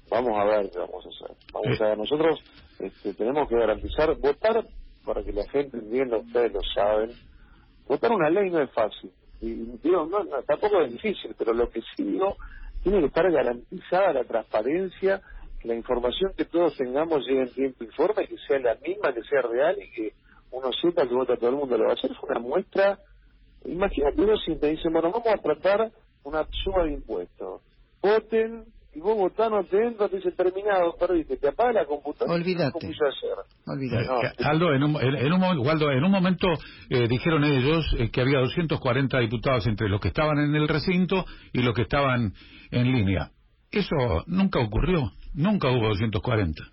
Vamos 0.10 0.34
a 0.38 0.46
ver 0.46 0.72
qué 0.72 0.80
vamos 0.80 1.06
a 1.06 1.10
hacer. 1.10 1.38
Vamos 1.52 1.82
a 1.82 1.86
ver, 1.86 1.98
nosotros 1.98 2.40
este, 2.80 3.14
tenemos 3.14 3.48
que 3.48 3.56
garantizar, 3.56 4.16
votar 4.18 4.66
para 5.06 5.24
que 5.24 5.32
la 5.32 5.48
gente 5.50 5.78
entienda, 5.78 6.18
ustedes 6.18 6.54
lo 6.54 6.62
saben, 6.74 7.12
votar 7.88 8.12
una 8.12 8.30
ley 8.30 8.50
no 8.50 8.62
es 8.62 8.72
fácil. 8.72 9.12
Y 9.48 9.78
digo, 9.84 10.06
no, 10.06 10.26
tampoco 10.44 10.82
es 10.82 10.92
difícil, 10.92 11.36
pero 11.38 11.54
lo 11.54 11.70
que 11.70 11.82
sí 11.96 12.04
digo, 12.04 12.36
tiene 12.84 13.00
que 13.00 13.08
estar 13.08 13.32
garantizada 13.32 14.14
la 14.14 14.24
transparencia 14.24 15.22
la 15.66 15.76
información 15.76 16.32
que 16.38 16.46
todos 16.46 16.78
tengamos 16.78 17.26
llegue 17.26 17.42
en 17.42 17.54
tiempo 17.54 17.84
y 17.84 17.88
forma 17.88 18.24
que 18.24 18.38
sea 18.48 18.60
la 18.60 18.76
misma, 18.76 19.14
que 19.14 19.24
sea 19.24 19.42
real 19.42 19.76
y 19.82 19.92
que 19.92 20.14
uno 20.52 20.72
sepa 20.74 21.08
que 21.08 21.14
vota 21.14 21.36
todo 21.36 21.50
el 21.50 21.56
mundo. 21.56 21.78
Lo 21.78 21.86
va 21.86 21.92
a 21.92 21.94
hacer 21.94 22.14
fue 22.16 22.30
una 22.30 22.40
muestra. 22.40 23.00
Imagínate 23.66 24.22
uno 24.22 24.38
si 24.38 24.56
te 24.58 24.68
dice, 24.68 24.90
bueno, 24.92 25.12
vamos 25.12 25.28
a 25.28 25.38
tratar 25.38 25.92
una 26.24 26.48
suba 26.64 26.84
de 26.84 26.94
impuestos. 26.94 27.62
Voten, 28.02 28.66
vos 29.06 29.18
votás, 29.18 29.52
no 29.52 29.64
te 29.64 29.86
entras, 29.86 30.10
te 30.10 30.18
dice 30.18 30.32
terminado, 30.32 30.96
perdiste, 30.98 31.38
te 31.38 31.50
apaga 31.50 31.74
la 31.74 31.86
computadora. 31.86 32.34
Olvídate. 33.68 34.34
Aldo, 34.44 34.74
en 34.74 34.84
un, 34.84 34.96
en, 35.00 35.32
un, 35.32 35.42
Waldo, 35.60 35.92
en 35.92 36.04
un 36.04 36.12
momento 36.12 36.48
eh, 36.90 37.08
dijeron 37.08 37.44
ellos 37.44 37.86
eh, 38.00 38.10
que 38.10 38.22
había 38.22 38.40
240 38.40 39.20
diputados 39.20 39.68
entre 39.68 39.90
los 39.90 40.02
que 40.02 40.08
estaban 40.08 40.40
en 40.40 40.56
el 40.56 40.68
recinto 40.68 41.24
y 41.54 41.62
los 41.62 41.76
que 41.76 41.84
estaban 41.84 42.34
en 42.72 42.92
línea. 42.92 43.30
Eso 43.72 44.24
nunca 44.26 44.60
ocurrió. 44.60 45.12
Nunca 45.36 45.70
hubo 45.70 45.90
240. 45.90 46.64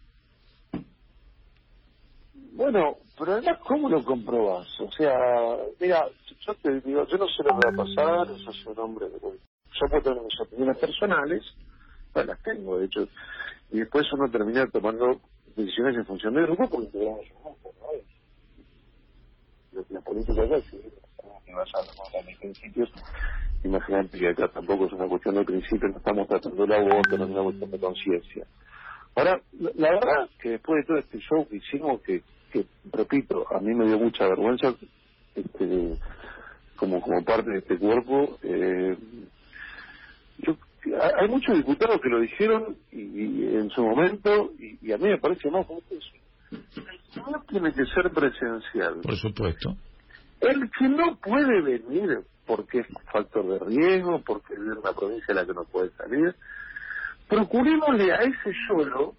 Bueno, 2.52 2.96
pero 3.18 3.32
además, 3.32 3.58
¿cómo 3.66 3.88
lo 3.88 4.02
comprobas? 4.04 4.68
O 4.80 4.90
sea, 4.92 5.18
mira, 5.80 6.06
yo 6.46 6.54
te 6.54 6.80
digo, 6.80 7.06
yo 7.06 7.18
no 7.18 7.26
sé 7.26 7.42
lo 7.42 7.58
que 7.58 7.66
va 7.66 7.72
a 7.72 7.84
pasar, 7.84 8.28
yo 8.28 8.52
soy 8.52 8.72
un 8.72 8.78
hombre 8.78 9.08
de... 9.08 9.18
Yo 9.20 9.88
puedo 9.88 10.02
tener 10.02 10.22
mis 10.22 10.40
opiniones 10.40 10.78
personales, 10.78 11.42
las 12.14 12.42
tengo, 12.42 12.78
de 12.78 12.86
hecho, 12.86 13.08
y 13.70 13.80
después 13.80 14.06
uno 14.12 14.30
termina 14.30 14.66
tomando 14.66 15.20
decisiones 15.56 15.96
en 15.96 16.06
función 16.06 16.34
del 16.34 16.46
grupo 16.46 16.68
porque 16.68 16.86
integramos 16.86 17.26
un 17.30 17.42
grupo, 17.42 17.74
¿no? 17.80 17.88
La 19.88 20.00
política 20.00 20.44
es 20.44 20.52
así, 20.52 20.78
que 21.46 21.52
basada 21.54 21.86
en 22.20 22.26
mis 22.26 22.38
principios, 22.38 22.90
imagínate 23.64 24.18
que 24.18 24.28
acá 24.28 24.48
tampoco 24.48 24.86
es 24.86 24.92
una 24.92 25.08
cuestión 25.08 25.36
de 25.36 25.44
principios, 25.44 25.92
no 25.92 25.98
estamos 25.98 26.28
tratando 26.28 26.66
la 26.66 26.82
voto, 26.82 27.16
no 27.16 27.24
es 27.24 27.30
una 27.30 27.42
cuestión 27.42 27.70
de 27.70 27.78
conciencia. 27.78 28.46
Ahora, 29.14 29.40
la, 29.58 29.90
verdad 29.90 30.28
que 30.40 30.50
después 30.50 30.82
de 30.82 30.86
todo 30.86 30.98
este 30.98 31.18
show 31.18 31.46
que 31.48 31.56
hicimos, 31.56 32.00
que, 32.02 32.22
que 32.50 32.66
repito, 32.92 33.46
a 33.50 33.60
mí 33.60 33.74
me 33.74 33.86
dio 33.86 33.98
mucha 33.98 34.26
vergüenza, 34.26 34.74
este, 35.34 35.98
como 36.76 37.00
como 37.00 37.24
parte 37.24 37.50
de 37.50 37.58
este 37.58 37.78
cuerpo, 37.78 38.38
eh, 38.42 38.96
yo, 40.38 40.56
hay 40.84 41.28
muchos 41.28 41.56
diputados 41.56 42.00
que 42.00 42.08
lo 42.08 42.20
dijeron 42.20 42.76
y, 42.90 43.56
en 43.56 43.70
su 43.70 43.82
momento, 43.82 44.52
y, 44.58 44.92
a 44.92 44.98
mí 44.98 45.08
me 45.08 45.18
parece 45.18 45.50
más 45.50 45.66
eso. 45.90 46.10
No 47.30 47.42
tiene 47.48 47.72
que 47.72 47.84
ser 47.86 48.10
presencial. 48.12 49.00
Por 49.02 49.16
supuesto. 49.16 49.76
El 50.40 50.70
que 50.70 50.88
no 50.88 51.16
puede 51.16 51.62
venir 51.62 52.20
porque 52.46 52.80
es 52.80 52.88
un 52.90 53.02
factor 53.12 53.46
de 53.46 53.58
riesgo, 53.64 54.20
porque 54.24 54.54
es 54.54 54.60
una 54.60 54.92
provincia 54.92 55.26
en 55.28 55.36
la 55.36 55.46
que 55.46 55.54
no 55.54 55.64
puede 55.64 55.90
salir, 55.90 56.34
procurémosle 57.28 58.12
a 58.12 58.16
ese 58.16 58.52
solo 58.66 59.14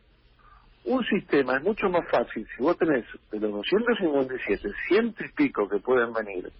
un 0.85 1.03
sistema, 1.05 1.57
es 1.57 1.63
mucho 1.63 1.87
más 1.89 2.07
fácil, 2.09 2.45
si 2.55 2.61
vos 2.61 2.77
tenés 2.77 3.05
de 3.31 3.39
los 3.39 3.51
257, 3.51 4.69
ciento 4.87 5.23
y 5.23 5.29
pico 5.29 5.69
que 5.69 5.79
pueden 5.79 6.13
venir, 6.13 6.51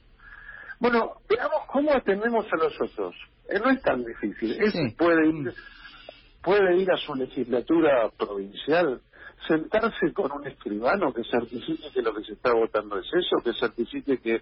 bueno, 0.83 1.13
veamos 1.29 1.61
cómo 1.67 1.93
atendemos 1.93 2.45
a 2.51 2.57
los 2.57 2.73
otros. 2.81 3.15
Eh, 3.47 3.57
no 3.57 3.71
es 3.71 3.81
tan 3.81 4.03
difícil. 4.03 4.61
Ese 4.61 4.93
puede 4.97 5.29
ir, 5.29 5.53
puede 6.41 6.75
ir 6.75 6.91
a 6.91 6.97
su 6.97 7.15
legislatura 7.15 8.09
provincial, 8.17 8.99
sentarse 9.47 10.11
con 10.11 10.33
un 10.33 10.45
escribano 10.45 11.13
que 11.13 11.23
certifique 11.23 11.89
que 11.89 12.01
lo 12.01 12.13
que 12.13 12.25
se 12.25 12.33
está 12.33 12.51
votando 12.53 12.99
es 12.99 13.07
eso, 13.13 13.37
que 13.41 13.53
certifique 13.53 14.17
que 14.17 14.41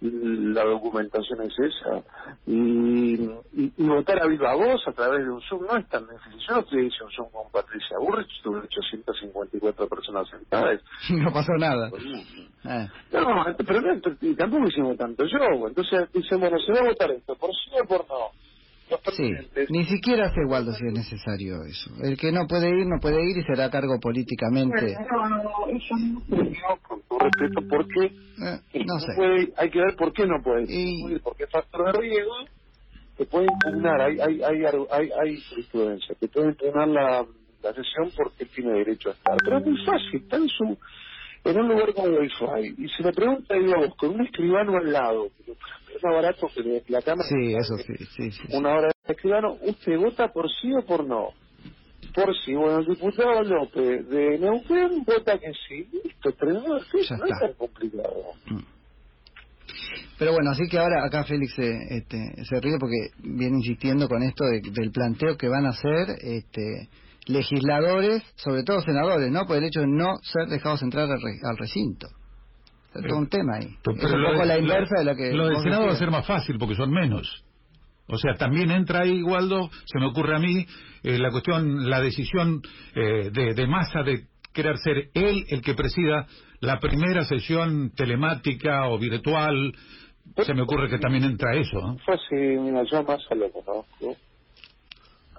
la 0.00 0.64
documentación 0.64 1.42
es 1.42 1.58
esa 1.58 2.02
y, 2.46 3.14
y, 3.52 3.72
votar 3.84 4.22
a 4.22 4.26
viva 4.26 4.54
voz 4.54 4.80
a 4.86 4.92
través 4.92 5.24
de 5.24 5.30
un 5.30 5.40
Zoom 5.42 5.66
no 5.66 5.76
es 5.76 5.88
tan 5.88 6.06
difícil. 6.06 6.40
Yo 6.46 6.54
no 6.54 6.62
te 6.64 6.84
hice 6.84 7.04
un 7.04 7.10
Zoom 7.10 7.30
con 7.30 7.50
Patricia 7.50 7.98
Burrich, 7.98 8.30
tuve 8.42 8.60
854 8.60 9.88
personas 9.88 10.28
sentadas. 10.28 10.80
No 11.10 11.32
pasó 11.32 11.52
nada. 11.58 11.88
Eh. 11.88 12.88
No, 13.12 13.44
pero 13.66 13.82
tampoco 14.36 14.68
hicimos 14.68 14.96
tanto 14.96 15.24
yo. 15.26 15.66
Entonces 15.66 16.12
dicen, 16.12 16.38
bueno, 16.40 16.58
se 16.58 16.72
va 16.72 16.80
a 16.80 16.88
votar 16.88 17.10
esto, 17.10 17.34
por 17.34 17.50
sí 17.50 17.70
o 17.82 17.86
por 17.86 18.06
no. 18.08 18.47
Sí, 19.12 19.30
ni 19.70 19.84
siquiera 19.86 20.26
hace 20.26 20.44
Waldo 20.46 20.72
si 20.72 20.86
es 20.86 20.92
necesario 20.92 21.62
eso. 21.64 21.90
El 22.02 22.16
que 22.16 22.32
no 22.32 22.46
puede 22.46 22.68
ir, 22.68 22.86
no 22.86 22.98
puede 23.00 23.22
ir 23.22 23.36
y 23.36 23.42
será 23.42 23.70
cargo 23.70 23.98
políticamente. 24.00 24.96
no, 25.10 25.28
no, 25.28 25.42
no, 25.42 25.50
eso 25.68 25.94
no, 25.96 26.76
con 26.86 27.02
todo 27.02 27.18
respeto, 27.18 27.68
¿por 27.68 27.86
qué? 27.88 28.04
Eh, 28.06 28.84
no 28.86 28.98
sé. 29.00 29.12
Puede, 29.16 29.52
hay 29.56 29.70
que 29.70 29.78
ver 29.78 29.96
por 29.96 30.12
qué 30.12 30.26
no 30.26 30.42
puede 30.42 30.72
ir. 30.72 31.20
Porque 31.22 31.44
es 31.44 31.50
factor 31.50 31.92
de 31.92 32.00
riesgo, 32.00 32.34
que 33.16 33.24
puede 33.26 33.46
impugnar, 33.46 34.00
hay, 34.00 34.20
hay, 34.20 34.42
hay, 34.42 34.64
hay, 34.90 35.10
hay 35.10 35.40
jurisprudencia, 35.50 36.14
que 36.20 36.28
puede 36.28 36.48
impugnar 36.48 36.88
la, 36.88 37.26
la 37.62 37.74
sesión 37.74 38.10
porque 38.16 38.44
tiene 38.46 38.72
derecho 38.72 39.10
a 39.10 39.12
estar. 39.12 39.36
Pero 39.44 39.58
es 39.58 39.66
muy 39.66 39.84
fácil, 39.84 40.20
está 40.22 40.36
en 40.36 40.48
su 40.48 40.78
en 41.44 41.58
un 41.58 41.68
lugar 41.68 41.92
como 41.94 42.08
Wi-Fi. 42.08 42.74
Y 42.78 42.88
si 42.88 43.02
me 43.02 43.12
pregunta, 43.12 43.54
digamos, 43.54 43.94
con 43.96 44.10
un 44.10 44.26
escribano 44.26 44.76
al 44.76 44.92
lado, 44.92 45.26
es 45.46 46.02
más 46.02 46.14
barato 46.14 46.48
que 46.54 46.82
la 46.88 47.02
cámara. 47.02 47.28
Sí, 47.28 47.54
eso 47.54 47.76
sí, 47.78 48.04
sí, 48.16 48.30
sí, 48.30 48.56
Una 48.56 48.70
hora 48.74 48.88
de 49.06 49.12
escribano, 49.12 49.56
¿usted 49.62 49.96
vota 49.98 50.28
por 50.28 50.48
sí 50.50 50.72
o 50.74 50.84
por 50.84 51.04
no? 51.06 51.30
Por 52.14 52.34
sí. 52.44 52.54
Bueno, 52.54 52.78
el 52.78 52.86
diputado 52.86 53.42
López 53.42 54.08
de 54.08 54.38
Neuquén 54.38 55.04
vota 55.04 55.38
que 55.38 55.52
sí. 55.68 55.88
Listo, 56.04 56.32
tres 56.38 56.54
no, 56.54 56.76
es 56.76 57.08
tan 57.40 57.52
complicado. 57.54 58.32
Mm. 58.46 58.78
Pero 60.18 60.32
bueno, 60.32 60.50
así 60.50 60.66
que 60.68 60.78
ahora 60.78 61.04
acá 61.04 61.24
Félix 61.24 61.56
este, 61.58 62.44
se 62.44 62.60
ríe 62.60 62.76
porque 62.80 63.10
viene 63.22 63.58
insistiendo 63.58 64.08
con 64.08 64.22
esto 64.22 64.44
del 64.46 64.90
planteo 64.90 65.36
que 65.36 65.48
van 65.48 65.66
a 65.66 65.70
hacer 65.70 66.16
este, 66.20 66.88
legisladores, 67.28 68.22
sobre 68.36 68.62
todo 68.64 68.80
senadores, 68.80 69.30
¿no? 69.30 69.46
Por 69.46 69.58
el 69.58 69.64
hecho 69.64 69.80
de 69.80 69.86
no 69.86 70.16
ser 70.22 70.48
dejados 70.48 70.82
entrar 70.82 71.08
al, 71.10 71.56
recinto. 71.58 72.08
Es 72.94 73.12
un 73.12 73.28
tema 73.28 73.56
ahí. 73.56 73.66
es 73.66 73.86
un 73.86 74.24
poco 74.24 74.44
la 74.44 74.58
inversa 74.58 74.98
de 74.98 75.04
la 75.04 75.14
que... 75.14 75.32
Lo 75.32 75.46
del 75.46 75.58
Senado 75.58 75.86
va 75.86 75.92
a 75.92 75.96
ser 75.96 76.10
más 76.10 76.26
fácil 76.26 76.56
porque 76.58 76.74
son 76.74 76.90
menos. 76.90 77.44
O 78.08 78.16
sea, 78.16 78.34
también 78.34 78.70
entra 78.70 79.02
ahí, 79.02 79.22
Waldo, 79.22 79.68
se 79.84 79.98
me 79.98 80.06
ocurre 80.06 80.36
a 80.36 80.38
mí, 80.38 80.66
eh, 81.02 81.18
la 81.18 81.30
cuestión, 81.30 81.88
la 81.88 82.00
decisión 82.00 82.62
eh, 82.94 83.30
de, 83.30 83.54
de 83.54 83.66
Massa 83.66 84.02
de 84.02 84.24
querer 84.54 84.78
ser 84.78 85.10
él 85.12 85.44
el 85.50 85.60
que 85.60 85.74
presida 85.74 86.26
la 86.60 86.80
primera 86.80 87.24
sesión 87.24 87.92
telemática 87.94 88.88
o 88.88 88.98
virtual. 88.98 89.72
Se 90.38 90.54
me 90.54 90.62
ocurre 90.62 90.88
que 90.88 90.98
también 90.98 91.24
entra 91.24 91.54
eso. 91.54 91.78
¿no? 91.80 91.98
Fue 91.98 92.14
así, 92.14 92.34
mira, 92.34 92.82
yo 92.90 93.02
Massa 93.02 93.34
lo 93.34 93.50
conozco 93.52 94.16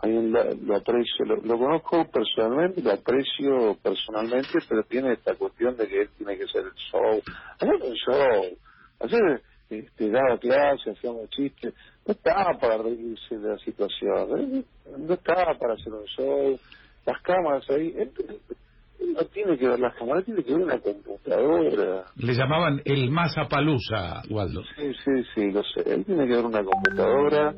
lo, 0.08 0.75
aprecio, 0.75 1.25
lo, 1.25 1.58
conozco 1.58 2.06
personalmente, 2.10 2.82
lo 2.82 2.91
aprecio 2.91 3.77
personalmente, 3.82 4.60
pero 4.68 4.84
tiene 4.84 5.13
esta 5.13 5.36
cuestión 5.36 5.75
de 5.75 5.88
que 5.88 6.01
él 6.01 6.10
tiene 6.18 6.38
que 6.38 6.48
ser 6.48 6.63
el 6.65 6.74
show. 6.74 7.22
Hacer 7.60 7.75
un 7.75 7.94
show, 7.94 8.58
hacer, 9.00 9.41
este, 9.70 10.10
daba 10.10 10.38
clase, 10.38 10.91
hacíamos 10.91 11.29
chistes, 11.32 11.74
no 12.06 12.13
estaba 12.13 12.58
para 12.60 12.77
reírse 12.77 13.38
de 13.38 13.50
la 13.50 13.58
situación, 13.58 14.39
¿eh? 14.39 14.63
no 14.98 15.13
estaba 15.13 15.53
para 15.60 15.74
hacer 15.74 15.94
un 15.94 16.06
show, 16.06 16.60
las 17.06 17.22
cámaras 17.22 17.70
ahí, 17.70 17.94
él, 17.98 18.12
no 19.15 19.25
tiene 19.25 19.58
que 19.58 19.68
ver 19.68 19.79
las 19.79 19.96
cámaras, 19.96 20.24
tiene 20.24 20.44
que 20.44 20.53
ver 20.53 20.63
una 20.63 20.79
computadora. 20.79 22.06
Le 22.15 22.34
llamaban 22.34 22.82
el 22.86 23.10
Mazapalusa, 23.12 24.22
Waldo. 24.29 24.63
Sí, 24.75 24.94
sí, 25.03 25.24
sí, 25.36 25.51
lo 25.51 25.63
sé, 25.63 25.94
él 25.94 26.06
tiene 26.06 26.25
que 26.25 26.36
ver 26.36 26.46
una 26.46 26.63
computadora 26.63 27.53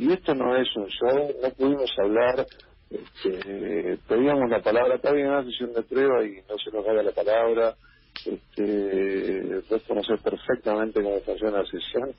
y 0.00 0.12
esto 0.12 0.34
no 0.34 0.56
es 0.56 0.68
un 0.76 0.86
show, 0.88 1.34
no 1.42 1.50
pudimos 1.54 1.92
hablar, 1.98 2.48
este, 2.90 3.98
pedíamos 4.08 4.50
la 4.50 4.62
palabra, 4.62 4.96
está 4.96 5.12
bien 5.12 5.28
una 5.28 5.44
sesión 5.44 5.74
de 5.74 5.84
prueba 5.84 6.24
y 6.24 6.42
no 6.48 6.58
se 6.58 6.72
nos 6.72 6.86
da 6.86 6.94
la 7.02 7.12
palabra, 7.12 7.76
este, 8.24 9.62
vos 9.68 9.82
conocés 9.88 10.20
perfectamente 10.22 11.02
cómo 11.02 11.20
funciona 11.22 11.58
la 11.60 11.66
sesión, 11.66 12.14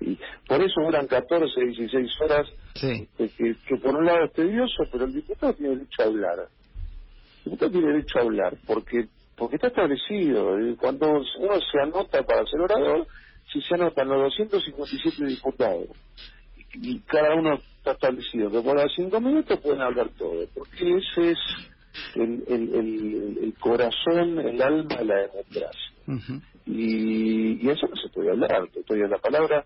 Y 0.00 0.18
por 0.46 0.62
eso 0.62 0.82
duran 0.82 1.06
14, 1.06 1.60
16 1.66 2.12
horas, 2.22 2.48
Sí. 2.80 2.88
este, 2.96 3.32
que, 3.32 3.56
que 3.66 3.76
por 3.78 3.96
un 3.96 4.06
lado 4.06 4.26
es 4.26 4.32
tedioso, 4.32 4.84
pero 4.90 5.06
el 5.06 5.14
diputado 5.14 5.54
tiene 5.54 5.76
derecho 5.76 6.02
a 6.02 6.06
hablar. 6.06 6.38
El 7.44 7.44
diputado 7.52 7.72
tiene 7.72 7.88
derecho 7.88 8.18
a 8.18 8.22
hablar, 8.22 8.58
porque 8.66 9.08
porque 9.36 9.56
está 9.56 9.68
establecido. 9.68 10.58
eh, 10.58 10.76
Cuando 10.78 11.08
uno 11.10 11.60
se 11.60 11.80
anota 11.80 12.22
para 12.24 12.46
ser 12.46 12.60
orador, 12.60 13.08
si 13.52 13.62
se 13.62 13.74
anotan 13.74 14.08
los 14.08 14.22
257 14.36 15.26
diputados 15.26 15.88
y, 16.74 17.00
cada 17.00 17.34
uno 17.34 17.54
está 17.54 17.92
establecido. 17.92 18.50
Que 18.50 18.60
por 18.60 18.90
cinco 18.90 19.20
minutos 19.20 19.60
pueden 19.60 19.82
hablar 19.82 20.10
todo, 20.18 20.46
porque 20.54 20.96
ese 20.96 21.32
es 21.32 21.38
el, 22.14 22.44
el, 22.48 22.74
el, 22.74 23.38
el 23.42 23.54
corazón, 23.58 24.38
el 24.38 24.60
alma 24.62 24.96
de 24.96 25.04
la 25.04 25.16
democracia. 25.16 25.92
Y, 26.66 27.66
y 27.66 27.70
eso 27.70 27.86
no 27.86 27.96
se 27.96 28.08
puede 28.10 28.30
hablar, 28.30 28.68
te 28.72 28.80
estoy 28.80 29.00
en 29.00 29.10
la 29.10 29.18
palabra. 29.18 29.64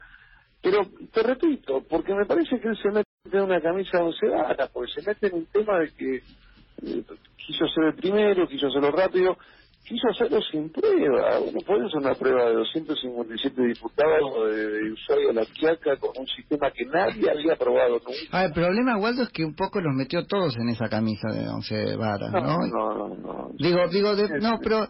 Pero 0.63 0.87
te 1.13 1.23
repito, 1.23 1.83
porque 1.89 2.15
me 2.15 2.25
parece 2.25 2.61
que 2.61 2.69
él 2.69 2.77
se 2.77 2.91
mete 2.91 3.09
en 3.33 3.41
una 3.41 3.61
camisa 3.61 3.99
de 3.99 4.05
once 4.05 4.29
varas, 4.29 4.71
porque 4.71 4.93
se 4.93 5.03
mete 5.03 5.27
en 5.27 5.35
un 5.35 5.47
tema 5.47 5.79
de 5.81 5.91
que 5.93 6.17
eh, 6.17 7.05
quiso 7.37 7.67
ser 7.67 7.85
el 7.87 7.95
primero, 7.95 8.47
quiso 8.47 8.69
hacerlo 8.69 8.93
rápido, 8.93 9.37
quiso 9.85 10.09
hacerlo 10.09 10.41
sin 10.51 10.71
prueba. 10.71 11.41
Uno 11.41 11.61
puede 11.67 11.87
hacer 11.87 12.01
una 12.01 12.15
prueba 12.15 12.47
de 12.49 12.55
257 12.55 13.63
diputados 13.63 14.51
de, 14.51 14.67
de 14.71 14.93
Ushuaia 14.93 15.31
a 15.31 15.33
la 15.35 15.47
Quiaca 15.47 15.97
con 15.99 16.11
un 16.17 16.27
sistema 16.29 16.71
que 16.71 16.85
nadie 16.87 17.31
había 17.31 17.57
probado 17.57 17.95
nunca. 17.95 18.13
Ah, 18.33 18.45
el 18.45 18.53
problema, 18.53 18.97
Waldo, 18.99 19.23
es 19.25 19.31
que 19.31 19.45
un 19.45 19.55
poco 19.55 19.81
los 19.81 19.95
metió 19.95 20.25
todos 20.27 20.57
en 20.57 20.69
esa 20.71 20.89
camisa 20.89 21.29
de 21.33 21.49
once 21.49 21.97
varas, 21.97 22.33
¿no? 22.33 22.41
No, 22.41 22.59
no, 22.69 23.09
no. 23.09 23.17
no. 23.17 23.49
Digo, 23.59 23.89
digo, 23.89 24.17
de- 24.17 24.41
no, 24.41 24.59
pero 24.63 24.87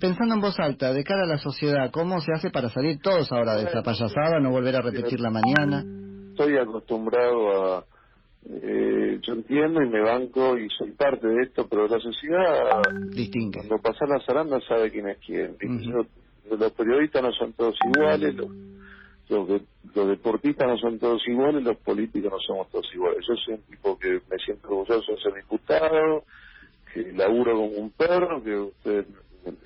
pensando 0.00 0.34
en 0.34 0.40
voz 0.40 0.58
alta, 0.58 0.92
de 0.92 1.04
cara 1.04 1.24
a 1.24 1.26
la 1.26 1.38
sociedad, 1.38 1.90
¿cómo 1.92 2.20
se 2.20 2.32
hace 2.32 2.50
para 2.50 2.68
salir 2.70 3.00
todos 3.00 3.30
ahora 3.32 3.56
de 3.56 3.64
esa 3.64 3.82
payasada, 3.82 4.40
no 4.40 4.50
volver 4.50 4.76
a 4.76 4.82
repetirla 4.82 5.30
mañana? 5.30 5.84
estoy 6.30 6.56
acostumbrado 6.56 7.74
a 7.76 7.84
eh, 8.46 9.20
yo 9.22 9.34
entiendo 9.34 9.82
y 9.82 9.88
me 9.90 10.02
banco 10.02 10.58
y 10.58 10.68
soy 10.78 10.92
parte 10.92 11.26
de 11.28 11.42
esto 11.44 11.68
pero 11.68 11.88
la 11.88 12.00
sociedad 12.00 12.94
Distingue. 13.14 13.60
cuando 13.68 13.78
pasa 13.82 14.06
la 14.06 14.20
zaranda 14.26 14.60
sabe 14.62 14.90
quién 14.92 15.08
es 15.08 15.18
quién. 15.18 15.58
Los- 15.84 16.08
periodistas 16.74 17.22
no 17.22 17.32
son 17.32 17.54
todos 17.54 17.76
iguales 17.84 18.34
los, 18.36 18.52
los, 19.28 19.48
de- 19.48 19.66
los 19.94 20.08
deportistas 20.08 20.68
no 20.68 20.78
son 20.78 20.98
todos 21.00 21.22
iguales 21.28 21.64
los 21.64 21.78
políticos 21.78 22.32
no 22.32 22.38
somos 22.40 22.70
todos 22.70 22.88
iguales 22.94 23.24
yo 23.28 23.36
soy 23.36 23.54
un 23.54 23.62
tipo 23.64 23.98
que 23.98 24.22
me 24.30 24.38
siento 24.44 24.68
orgulloso 24.68 25.12
de 25.12 25.22
ser 25.22 25.34
diputado 25.34 26.24
que 26.94 27.12
laburo 27.12 27.52
como 27.56 27.66
un 27.78 27.92
perro 27.92 28.42
que 28.44 28.56
usted 28.56 29.06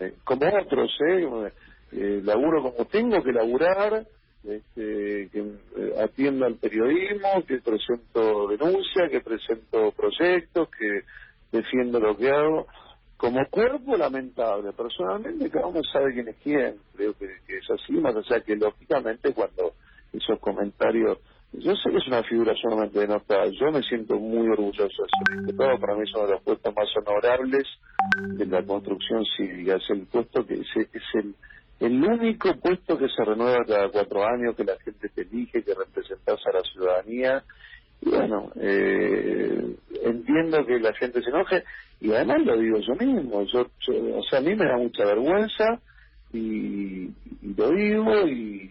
eh, 0.01 0.15
como 0.25 0.47
otros 0.49 0.91
eh, 1.09 1.53
eh, 1.93 2.23
laburo 2.25 2.63
como 2.63 2.87
tengo 2.87 3.23
que 3.23 3.33
laburar 3.33 4.07
este, 4.47 5.29
que 5.33 5.39
eh, 5.39 5.95
atiendo 6.03 6.45
al 6.45 6.57
periodismo, 6.57 7.45
que 7.47 7.61
presento 7.61 8.49
denuncias, 8.49 9.11
que 9.11 9.21
presento 9.21 9.93
proyectos, 9.93 10.69
que 10.79 11.03
defiendo 11.51 11.99
lo 11.99 12.17
que 12.17 12.31
hago. 12.31 12.67
Como 13.17 13.41
cuerpo 13.49 13.97
lamentable, 13.97 14.73
personalmente 14.73 15.49
cada 15.49 15.67
uno 15.67 15.81
sabe 15.91 16.13
quién 16.13 16.29
es 16.29 16.37
quién, 16.43 16.77
creo 16.95 17.15
que, 17.15 17.25
es 17.25 17.71
así, 17.71 17.93
más 17.93 18.15
allá 18.17 18.41
que 18.41 18.57
lógicamente 18.57 19.33
cuando 19.33 19.73
esos 20.13 20.39
comentarios, 20.41 21.19
yo 21.53 21.75
sé 21.77 21.91
que 21.91 21.99
es 21.99 22.07
una 22.09 22.23
figura 22.25 22.53
solamente 22.61 22.99
de 22.99 23.07
nota, 23.07 23.47
yo 23.47 23.71
me 23.73 23.83
siento 23.83 24.17
muy 24.19 24.49
orgulloso 24.49 25.03
de 25.05 25.09
ser 25.09 25.41
diputado, 25.41 25.79
para 25.79 25.95
mí 25.95 26.03
es 26.03 26.15
uno 26.15 26.27
de 26.27 26.33
los 26.33 26.43
puestos 26.43 26.75
más 26.75 26.89
honorables 26.97 27.65
de 28.37 28.47
la 28.47 28.63
construcción 28.65 29.25
cívica, 29.37 29.77
es 29.77 29.91
el 29.91 30.07
puesto 30.07 30.45
que 30.45 30.55
es, 30.55 30.77
es 30.77 31.15
el 31.15 31.35
el 31.81 32.03
único 32.05 32.55
puesto 32.61 32.97
que 32.99 33.09
se 33.09 33.25
renueva 33.25 33.65
cada 33.67 33.89
cuatro 33.91 34.25
años, 34.25 34.55
que 34.57 34.65
la 34.65 34.77
gente 34.79 35.09
te 35.09 35.23
elige, 35.23 35.63
que 35.63 35.75
representas 35.75 36.41
a 36.47 36.53
la 36.53 36.63
ciudadanía. 36.63 37.45
Y 38.01 38.11
bueno, 38.11 38.51
eh, 38.57 39.77
entiendo 40.03 40.65
que 40.67 40.79
la 40.79 40.93
gente 40.95 41.23
se 41.23 41.31
enoje 41.31 41.65
y 42.01 42.13
además 42.13 42.43
lo 42.45 42.59
digo 42.59 42.79
yo 42.79 42.95
mismo. 42.95 43.43
Yo, 43.45 43.67
yo- 43.87 44.19
o 44.19 44.23
sea, 44.25 44.39
a 44.41 44.43
mí 44.43 44.55
me 44.55 44.67
da 44.67 44.77
mucha 44.77 45.05
vergüenza 45.05 45.81
y, 46.33 47.11
lo 47.57 47.71
digo 47.71 48.27
y, 48.27 48.71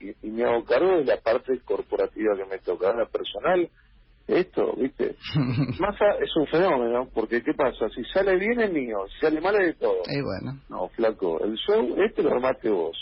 y, 0.00 0.14
y 0.22 0.30
me 0.30 0.44
hago 0.44 0.64
cargo 0.64 0.98
de 0.98 1.04
la 1.04 1.18
parte 1.18 1.58
corporativa 1.64 2.36
que 2.36 2.44
me 2.46 2.58
toca, 2.58 2.94
la 2.94 3.06
personal. 3.06 3.68
Esto, 4.28 4.74
¿viste? 4.76 5.16
Massa 5.80 6.04
es 6.20 6.36
un 6.36 6.46
fenómeno, 6.48 7.08
porque 7.14 7.42
¿qué 7.42 7.54
pasa? 7.54 7.88
Si 7.88 8.04
sale 8.04 8.36
bien 8.36 8.60
es 8.60 8.72
mío, 8.72 8.98
si 9.14 9.20
sale 9.20 9.40
mal 9.40 9.54
es 9.56 9.68
de 9.68 9.74
todo. 9.74 10.02
Y 10.06 10.20
bueno, 10.22 10.60
No, 10.68 10.88
flaco, 10.90 11.40
el 11.42 11.54
show 11.56 11.96
este 12.04 12.22
lo 12.22 12.32
armaste 12.32 12.68
vos. 12.70 12.96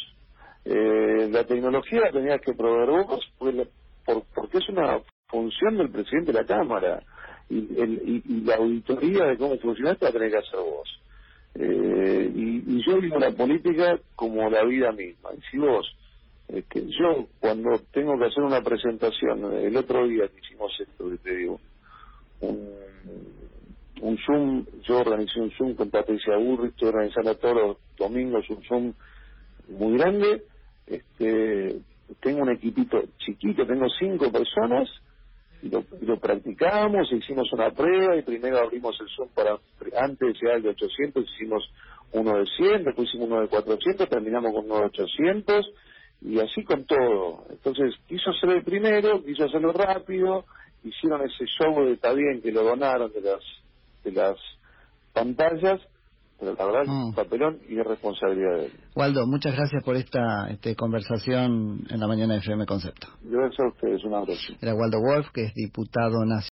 Eh, 0.65 1.29
la 1.31 1.45
tecnología 1.45 2.01
la 2.01 2.13
tenías 2.13 2.41
que 2.41 2.55
proveer 2.55 2.91
vos 3.07 3.25
porque, 3.39 3.69
porque 4.35 4.59
es 4.59 4.69
una 4.69 5.01
función 5.29 5.77
del 5.79 5.91
presidente 5.91 6.33
de 6.33 6.41
la 6.41 6.47
Cámara. 6.47 7.03
Y, 7.49 7.59
el- 7.81 8.03
y- 8.05 8.23
y 8.25 8.41
la 8.43 8.57
auditoría 8.57 9.25
de 9.27 9.37
cómo 9.39 9.59
funciona 9.59 9.93
esto 9.93 10.07
la 10.07 10.13
tenés 10.13 10.33
que 10.33 10.39
hacer 10.39 10.61
vos. 10.61 11.03
Eh, 11.55 12.33
y, 12.35 12.77
y 12.77 12.85
yo 12.87 13.01
vivo 13.01 13.19
la 13.19 13.33
política 13.33 13.99
como 14.15 14.49
la 14.51 14.65
vida 14.65 14.93
misma. 14.93 15.31
Y 15.37 15.41
si 15.51 15.59
vos, 15.59 15.87
que 16.49 16.87
yo 16.87 17.27
cuando 17.41 17.79
tengo 17.93 18.19
que 18.19 18.27
hacer 18.27 18.43
una 18.43 18.63
presentación, 18.63 19.53
el 19.55 19.77
otro 19.77 20.07
día 20.07 20.29
que 20.29 20.41
hicimos 20.41 20.73
esto, 20.81 21.11
que 21.11 21.19
te 21.19 21.37
digo, 21.37 21.61
un, 22.41 22.71
un 24.03 24.19
Zoom, 24.19 24.65
yo 24.83 25.01
organizé 25.01 25.41
un 25.41 25.51
Zoom 25.53 25.75
con 25.75 25.91
Patricia 25.91 26.37
Burri, 26.37 26.69
estoy 26.69 26.89
organizando 26.89 27.35
todos 27.37 27.55
los 27.55 27.77
domingos 27.97 28.49
un 28.51 28.63
Zoom 28.63 28.93
muy 29.69 29.99
grande, 29.99 30.45
este, 30.87 31.81
tengo 32.21 32.43
un 32.43 32.51
equipito 32.51 33.03
chiquito, 33.19 33.67
tengo 33.67 33.87
cinco 33.99 34.31
personas, 34.31 34.89
y 35.63 35.69
lo, 35.69 35.85
lo 36.03 36.21
practicamos, 36.21 37.11
hicimos 37.13 37.53
una 37.53 37.71
prueba 37.71 38.17
y 38.17 38.23
primero 38.23 38.59
abrimos 38.59 38.97
el 39.01 39.09
Zoom 39.09 39.29
para, 39.35 39.59
antes 40.01 40.37
ya 40.41 40.53
el 40.55 40.63
de 40.63 40.69
800, 40.71 41.25
hicimos 41.35 41.69
uno 42.13 42.39
de 42.39 42.47
100, 42.47 42.85
después 42.85 43.09
hicimos 43.09 43.29
uno 43.29 43.41
de 43.41 43.49
400, 43.49 44.09
terminamos 44.09 44.53
con 44.53 44.67
uno 44.67 44.79
de 44.79 44.87
800 44.87 45.67
y 46.23 46.39
así 46.41 46.65
con 46.65 46.85
todo. 46.85 47.45
Entonces 47.51 47.95
quiso 48.09 48.33
ser 48.35 48.51
el 48.51 48.65
primero, 48.65 49.23
quiso 49.25 49.45
hacerlo 49.45 49.73
rápido, 49.73 50.45
hicieron 50.85 51.23
ese 51.23 51.45
show 51.59 51.85
de 51.85 51.93
está 51.93 52.13
bien 52.13 52.41
que 52.43 52.53
lo 52.53 52.63
donaron 52.65 53.13
de 53.13 53.21
las 53.21 53.41
de 54.05 54.13
las 54.13 54.37
pantallas, 55.13 55.81
pero 56.39 56.55
la 56.55 56.65
verdad 56.67 56.83
es 56.83 56.89
Mm. 56.89 57.05
un 57.07 57.15
papelón 57.15 57.59
y 57.69 57.79
es 57.79 57.87
responsabilidad 57.87 58.57
de 58.59 58.67
él. 58.67 58.73
Waldo, 58.95 59.27
muchas 59.27 59.57
gracias 59.57 59.83
por 59.83 59.97
esta 59.97 60.49
este, 60.51 60.75
conversación 60.77 61.85
en 61.89 61.99
la 62.01 62.07
mañana 62.07 62.35
de 62.35 62.41
FM 62.41 62.67
Concepto. 62.67 63.09
Gracias 63.23 63.61
a 63.61 63.69
ustedes, 63.69 64.05
un 64.05 64.15
abrazo. 64.15 64.53
Era 64.61 64.75
Waldo 64.75 64.99
Wolf, 65.01 65.29
que 65.33 65.43
es 65.45 65.55
diputado 65.55 66.25
nacional. 66.25 66.51